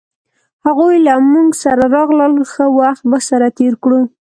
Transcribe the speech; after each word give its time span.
هغوی 0.65 0.95
له 1.07 1.13
مونږ 1.31 1.49
سره 1.63 1.83
راغلل 1.95 2.33
ښه 2.51 2.65
وخت 2.79 3.03
به 3.09 3.19
سره 3.29 3.47
تیر 3.57 3.73
کړو 3.83 4.01